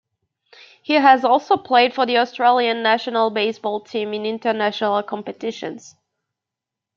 [0.81, 5.95] He has also played for the Australian national baseball team in international competitions.